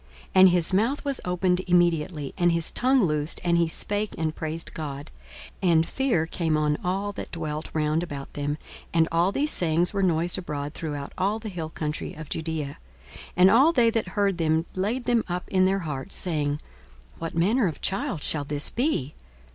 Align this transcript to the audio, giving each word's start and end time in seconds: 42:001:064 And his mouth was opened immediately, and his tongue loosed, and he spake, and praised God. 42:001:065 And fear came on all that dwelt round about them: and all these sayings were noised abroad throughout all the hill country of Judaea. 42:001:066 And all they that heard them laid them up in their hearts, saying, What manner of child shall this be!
42:001:064 0.29 0.29
And 0.33 0.49
his 0.49 0.73
mouth 0.73 1.05
was 1.05 1.21
opened 1.25 1.59
immediately, 1.67 2.33
and 2.35 2.51
his 2.51 2.71
tongue 2.71 3.03
loosed, 3.03 3.39
and 3.43 3.55
he 3.59 3.67
spake, 3.67 4.15
and 4.17 4.33
praised 4.35 4.73
God. 4.73 5.11
42:001:065 5.61 5.71
And 5.71 5.87
fear 5.87 6.25
came 6.25 6.57
on 6.57 6.77
all 6.83 7.11
that 7.11 7.31
dwelt 7.31 7.69
round 7.71 8.01
about 8.01 8.33
them: 8.33 8.57
and 8.91 9.07
all 9.11 9.31
these 9.31 9.51
sayings 9.51 9.93
were 9.93 10.01
noised 10.01 10.39
abroad 10.39 10.73
throughout 10.73 11.13
all 11.19 11.37
the 11.37 11.49
hill 11.49 11.69
country 11.69 12.15
of 12.15 12.29
Judaea. 12.29 12.79
42:001:066 13.13 13.21
And 13.35 13.51
all 13.51 13.71
they 13.71 13.89
that 13.91 14.07
heard 14.07 14.39
them 14.39 14.65
laid 14.73 15.05
them 15.05 15.23
up 15.27 15.47
in 15.49 15.65
their 15.65 15.79
hearts, 15.85 16.15
saying, 16.15 16.59
What 17.19 17.35
manner 17.35 17.67
of 17.67 17.79
child 17.79 18.23
shall 18.23 18.43
this 18.43 18.71
be! 18.71 19.13